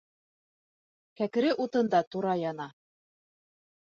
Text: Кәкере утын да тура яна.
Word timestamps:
Кәкере 1.19 1.51
утын 1.65 1.91
да 1.95 1.99
тура 2.15 2.33
яна. 2.45 2.67